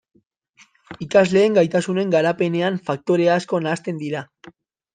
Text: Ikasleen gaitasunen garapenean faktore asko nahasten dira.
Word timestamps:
Ikasleen 1.05 1.59
gaitasunen 1.59 2.15
garapenean 2.17 2.81
faktore 2.89 3.31
asko 3.37 3.63
nahasten 3.69 4.05
dira. 4.05 4.27